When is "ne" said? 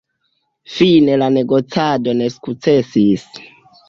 2.21-2.31